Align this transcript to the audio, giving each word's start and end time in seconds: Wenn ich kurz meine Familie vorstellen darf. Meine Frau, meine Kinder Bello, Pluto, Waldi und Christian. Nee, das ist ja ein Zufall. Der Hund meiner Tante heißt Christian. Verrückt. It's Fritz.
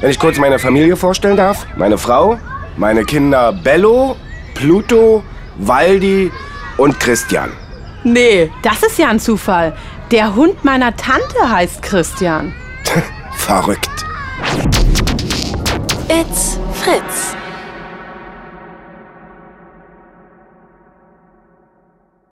Wenn 0.00 0.10
ich 0.10 0.18
kurz 0.18 0.38
meine 0.38 0.58
Familie 0.58 0.96
vorstellen 0.96 1.36
darf. 1.36 1.66
Meine 1.76 1.98
Frau, 1.98 2.38
meine 2.76 3.04
Kinder 3.04 3.52
Bello, 3.52 4.16
Pluto, 4.54 5.22
Waldi 5.58 6.32
und 6.78 6.98
Christian. 6.98 7.50
Nee, 8.02 8.50
das 8.62 8.82
ist 8.82 8.98
ja 8.98 9.08
ein 9.08 9.20
Zufall. 9.20 9.76
Der 10.10 10.34
Hund 10.34 10.64
meiner 10.64 10.96
Tante 10.96 11.50
heißt 11.50 11.82
Christian. 11.82 12.54
Verrückt. 13.36 13.90
It's 16.08 16.58
Fritz. 16.82 17.36